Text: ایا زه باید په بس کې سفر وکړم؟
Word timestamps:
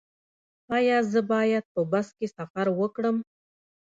ایا 0.77 0.97
زه 1.11 1.19
باید 1.31 1.65
په 1.73 1.81
بس 1.91 2.07
کې 2.17 2.27
سفر 2.37 2.67
وکړم؟ 2.79 3.17